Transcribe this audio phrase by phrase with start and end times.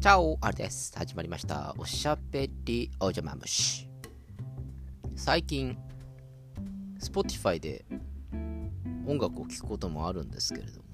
[0.00, 0.94] チャオあれです。
[0.96, 1.74] 始まりました。
[1.76, 3.86] おしゃべりおじゃまむし。
[5.14, 5.76] 最近、
[6.98, 7.84] Spotify で
[9.06, 10.84] 音楽を聴くこともあるんですけれども、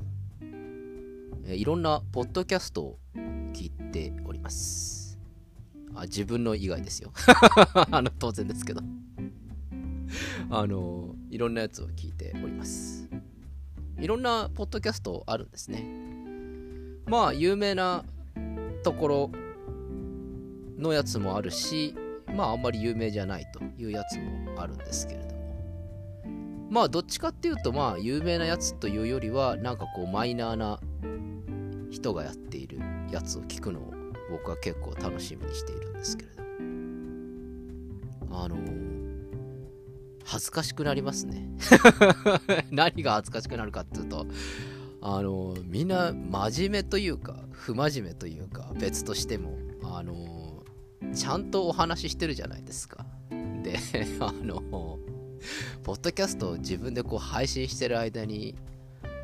[1.47, 2.99] えいろんなポッドキャストを
[3.53, 5.21] 聞いております。
[5.95, 7.13] あ自分の以外ですよ。
[7.93, 8.81] あの当然ですけど。
[10.51, 13.09] あの、いろんなやつを聞いております。
[14.01, 15.85] いろんなポッドキャストあるんですね。
[17.07, 18.05] まあ、有名な
[18.87, 19.31] ところ
[20.79, 21.93] のやつもあるし、
[22.33, 26.69] まああんまり有名じゃないというやつもあるんですけれども。
[26.71, 30.79] まあどっちかっていうとまあ有名なやつというよりはなんかこうマイナーな
[31.91, 32.79] 人がやっている
[33.11, 33.93] やつを聞くのを
[34.31, 36.43] 僕は結構楽しみにしているんですけれど
[38.27, 38.45] も。
[38.45, 38.57] あの
[40.25, 41.49] 恥ずかしくなりますね
[42.71, 44.27] 何が恥ずかしくなるかっていうと
[45.09, 50.65] あのみんな真面目というか不真面目というか別としてもあの
[51.15, 53.07] ちゃんとお話ししてるじゃないですか。
[53.63, 53.79] で
[54.19, 54.61] あの
[55.85, 58.57] ポッドキャストを自分でこう配信してる間に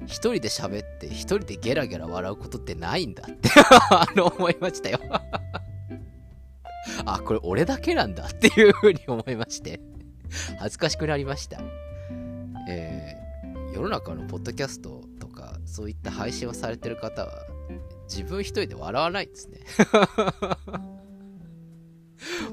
[0.05, 3.51] 一人で喋って一人でゲラゲラ笑うことってないんだって
[3.91, 5.01] あの思いましたよ。
[7.05, 9.81] あこれ俺だけなんだっていうふうに思いまして。
[10.61, 11.61] 恥ずかしくなりました。
[12.69, 15.02] えー、世の中のポッドキャスト
[15.73, 17.33] そういった配信をされてる方は
[18.07, 19.61] 自分一人で笑わないんですね。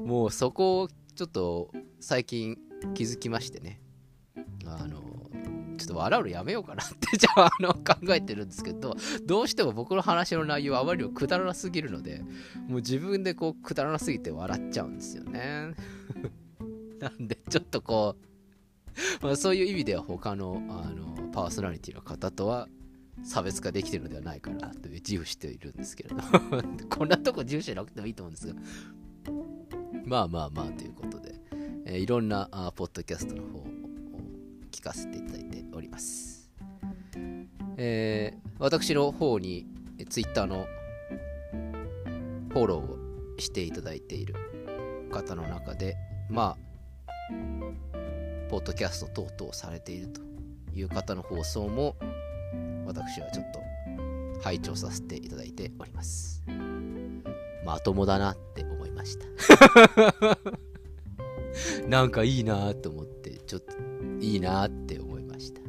[0.02, 2.56] もうそこをちょっと最近
[2.94, 3.82] 気づきましてね。
[4.64, 5.02] あの
[5.76, 12.20] ちょっと笑うのやめようかなって じゃああの考えてるんですけどどうしても僕の話の内容はあまりにもくだらなすぎるので
[12.68, 15.74] もう自分でこうくだらなすぎて笑っちゃうんですよね。
[17.00, 18.30] なんでちょっとこう
[19.22, 22.68] まあ、そういう意味では他のあのパーソナリティの方とは
[23.22, 26.16] 差別化できてるのではないかなという自負しているんですけれど
[26.88, 28.54] こんなとこ自負しなくてもいいと思うんですが。
[30.04, 31.34] まあまあまあということで、
[31.84, 33.66] えー、いろんなあポッドキャストの方を
[34.72, 36.50] 聞かせていただいております、
[37.76, 39.66] えー、私の方に
[40.08, 40.66] Twitter の
[42.48, 44.34] フォローをしていただいている
[45.12, 45.96] 方の中で
[46.28, 46.70] まあ
[48.48, 50.20] ポッドキャスト等々されていると
[50.74, 51.94] いう方の放送も
[52.90, 53.60] 私はちょっと
[54.42, 56.42] 拝聴させていただいております。
[57.64, 59.26] まともだなって思いました。
[61.86, 63.76] なんかいいなと思って、ちょっと
[64.20, 65.60] いいなって思いました。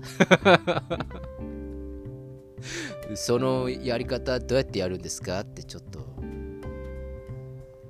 [3.15, 5.99] そのやり方どうやってやるんですかってちょっと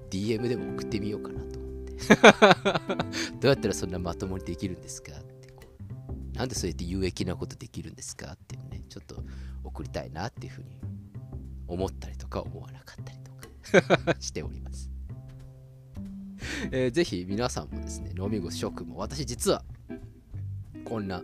[0.09, 1.93] DM でも送ってみようかなと思って。
[3.39, 5.13] どうやったらそんなまともにできるんですか
[6.33, 8.57] なんでそうやって有益なことできるんですかって
[8.91, 9.23] ちょっと
[9.63, 10.69] 送りたいなっていうふうに
[11.65, 14.91] 思ったりとか思わなかったりとか しております。
[16.71, 19.63] えー、ぜひ皆さんもですね、飲み越し食も、私実は
[20.83, 21.23] こんな、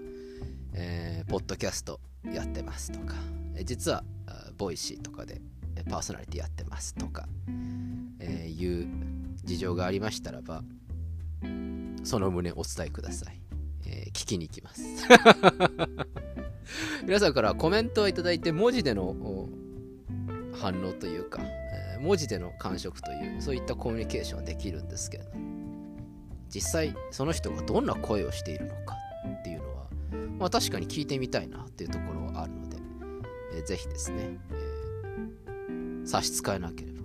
[0.73, 3.15] えー、ポッドキャストやってますとか、
[3.55, 4.05] えー、実は
[4.57, 5.41] Voicy とかで
[5.89, 7.27] パーソナリティやってますとか、
[8.19, 8.87] えー、いう
[9.43, 10.63] 事情がありましたらば、
[12.05, 13.41] その旨お伝えください。
[13.85, 14.81] えー、聞きに行きます。
[17.05, 19.15] 皆さんからコメントをいただいて文字での
[20.53, 25.31] 反応というか、え、文字での感触というそういったコミュニケーションできるんですけれど
[26.49, 28.95] 実際その人がどんな声をしているのか
[29.39, 29.87] っていうのは、
[30.39, 32.77] まあ、確かに聞いてみたいなっていうところはあるので、
[33.55, 36.97] えー、ぜひですね、えー、差し支えなければ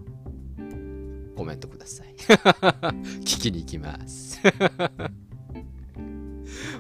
[1.35, 2.15] コメントください。
[3.21, 4.39] 聞きに行きます。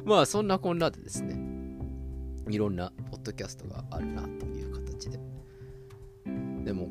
[0.04, 1.51] まあそんなこんなでですね、
[2.48, 5.18] いろんなポッドキャストがあるなという形で。
[6.64, 6.88] でも、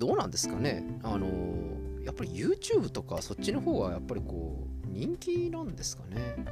[0.00, 1.26] どうなんですかねあの
[2.04, 6.46] やっぱり YouTube とかそっちの方はやっぱりこう人気なんですかね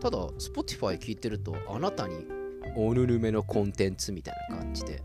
[0.00, 2.26] ただ Spotify 聞いてるとあなたに
[2.76, 5.02] おぬぬめのコンテンツみたいな感じで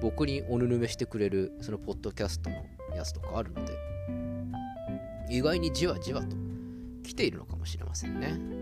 [0.00, 2.56] 僕におぬぬめしてくれるそのポッドキャストの
[2.96, 3.72] やつとかあるので
[5.30, 6.36] 意外にじわじわと
[7.04, 8.61] 来ているのかもしれませんね。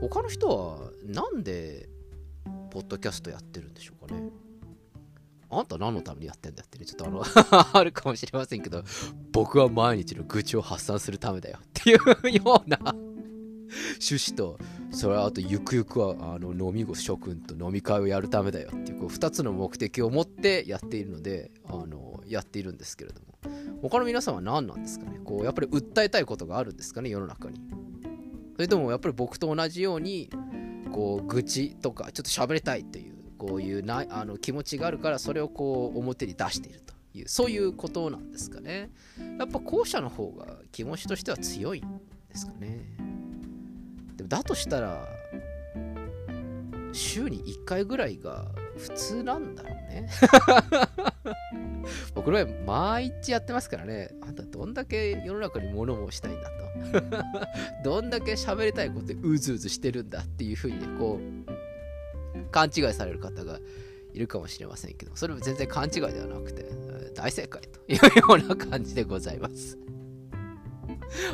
[0.00, 1.88] 他の人はなんで
[2.70, 4.22] ポッドキャストやってるんでしょうかね？
[5.50, 7.22] あんた何のためにやってんだってね、ちょっとあの
[7.78, 8.82] あるかもしれませんけど、
[9.32, 11.98] 僕は毎日の愚痴を発散するためだよっていう
[12.44, 12.78] ような
[14.00, 14.58] 趣旨と、
[14.90, 23.38] それはあとゆくゆくはあの飲み子諸君と飲み会をやるためだよっていうこう2つの目的を持ってやっているので、あのやっているんですけれども、
[23.80, 25.20] 他の皆さんは何なんですかね？
[25.24, 27.10] こうやっぱり訴えたいことがあるんですかね？
[27.10, 27.60] 世の中に
[28.54, 30.30] それともやっぱり僕と同じように
[30.92, 38.90] こう愚痴とかちょっと喋りたいというこういうなあの気持ちがあるからそれをこう表に出しているというそういうことなんですかね。
[39.38, 41.82] やっぱ後者の方が気持ちとしては強いん
[42.28, 42.96] ですかね。
[44.16, 45.06] でもだとしたら
[46.92, 50.08] 週に1回ぐらいが普通なんだろうね。
[52.14, 54.10] 僕の場毎日やってますからね。
[54.22, 56.54] あんたどんだけ世の中に物申したいんだと。
[57.84, 63.60] どんだけ喋りたいことでうずうずしてるんだっていうふうにねこう勘違いされる方が
[64.12, 65.14] いるかもしれませんけど。
[65.14, 66.66] それも全然勘違いではなくて
[67.14, 69.78] 大正解というような感じでございます。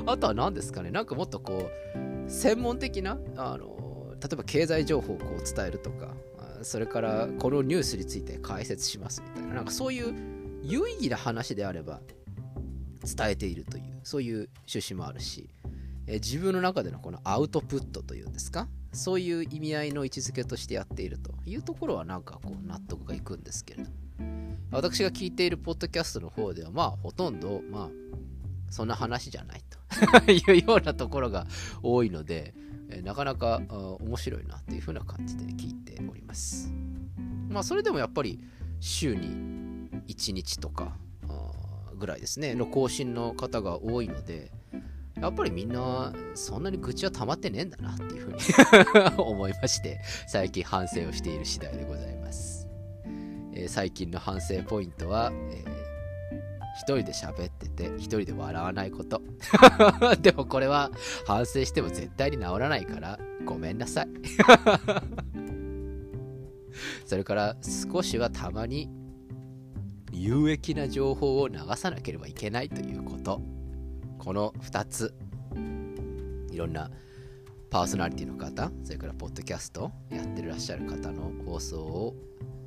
[0.06, 0.90] あとは何ですかね。
[0.90, 6.14] なんかもっとこう専門的なあの例えば経済情報をこう伝えるとか。
[6.62, 9.54] それからこのニュースについて解説しますみたいな。
[9.56, 10.14] なんかそういう
[10.62, 12.00] 有意義な話であれば
[13.04, 15.48] 伝えているというそういう趣旨もあるし、
[16.06, 18.68] え自分の中でのこのアウトプットというんですか？
[18.92, 23.90] そういう意味合いの位置づけとしてやっているというところはなんかこう納得がいくんですけれど。
[24.72, 27.90] 私が聞いているポッドキャストの方ではまあほとんどまあ
[28.70, 29.80] そんな話じゃないと。
[30.30, 31.46] いうようなところが
[31.82, 32.54] 多いので、
[32.90, 33.60] えなかなか
[34.00, 36.72] 面白いなっていう風な感じで聞いております。
[37.48, 38.40] まあそれでもやっぱり
[38.80, 40.96] 週に1日とか
[41.98, 44.50] ぐらいですねの更新の方が多いので
[45.20, 48.38] やっぱりみんなそんなに愚痴は溜まってねえんだなっていうふうに
[49.18, 52.66] 思いまして最近反省をしている次第でございます、
[53.52, 55.79] え、最近の反省ポイントは、えー
[56.80, 59.20] 一人で喋ってて一人で笑わないこと。
[60.22, 60.90] でもこれは
[61.26, 64.08] 反省しても絶対に治らないからごめんなさい。
[67.04, 67.54] それから
[67.92, 68.88] 少しはたまに
[70.10, 73.42] 有益な情報を流さなければいけないということ。
[74.18, 75.14] この2つ。
[76.50, 76.90] いろんな
[77.70, 82.16] パーソナリティの方それからポッドキャストやってらっしゃる方の放送を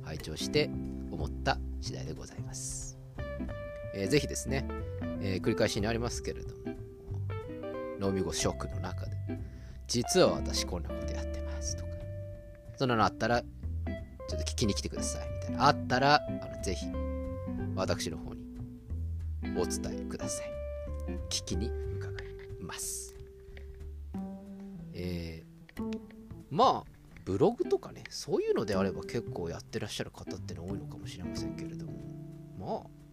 [0.02, 0.70] 拝聴して
[1.10, 2.93] 思った次第でございます、
[3.94, 4.66] えー、ぜひですね、
[5.20, 6.76] えー、繰り返しになりますけれども
[8.00, 9.16] 脳みごショックの中で
[9.86, 11.88] 実は私こんなことやってますとか
[12.76, 16.86] そんなのあったらちょっと聞きに来てくださいみたいなあったらあのぜひ
[17.74, 18.44] 私の方に
[19.56, 20.50] お伝えください。
[21.28, 22.24] 聞きに伺い
[22.60, 23.14] ます。
[24.92, 26.00] えー、
[26.50, 26.90] まあ、
[27.24, 31.92] ブログとかね、そういうのであれば結構やってらっしゃる方っての多いのかもしれませんけれども、
[32.58, 33.03] まあ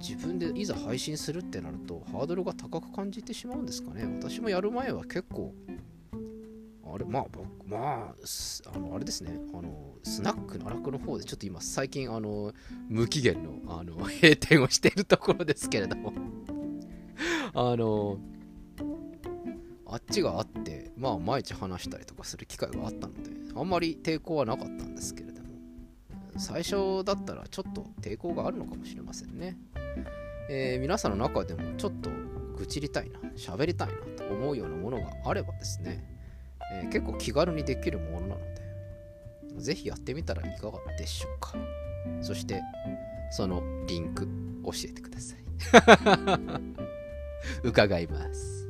[0.00, 4.04] 自分でいざ配信するってなるとハードルが高く感じてしまうんですかね。
[4.20, 5.54] 私もやる前は結構
[6.96, 12.52] あれ、まあ僕、まあ、あの、あれですね、あの、スナックの楽の方で、ちょっと今、最近、あの、
[12.88, 16.12] 無期限の、あの、 閉店をしているところですけれども
[17.52, 18.18] あの、
[19.86, 25.48] あっちがあって、まあ、毎日話したりとかする機会があったので、あんまり抵抗はなかったんですけれども、
[26.38, 29.58] 最初だったらちょっと抵抗があるのかもしれませんね。
[30.48, 32.10] えー、皆さんの中でもちょっと
[32.56, 36.04] 愚痴りたいな、喋りたいなと思うようなものがあればですね、
[36.72, 41.54] えー、結構気軽にできるものなので、ぜひやってみたらいかがでしょうか。
[42.20, 42.62] そして、
[43.30, 44.26] そのリンク
[44.64, 45.38] 教えてください。
[47.62, 48.66] 伺います。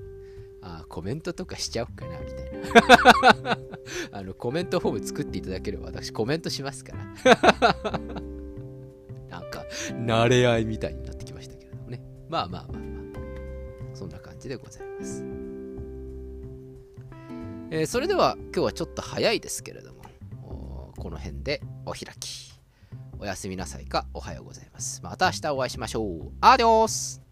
[0.63, 3.59] あ、コメントとかしちゃおうかな、みたいな。
[4.19, 8.31] あの、コメントフォーム作っていただければ私コメントしますから。
[9.41, 12.01] なんか、慣れ合いみたいになってきましたけれどもね。
[12.29, 13.95] まあまあまあまあ。
[13.95, 15.25] そんな感じでございます。
[17.71, 22.53] えー、それでは今日はちょっと早いですけれども、この辺でお開き。
[23.19, 25.03] おやすみなさいかおはようございます。
[25.03, 26.33] また明日お会いしましょう。
[26.41, 27.26] アディオス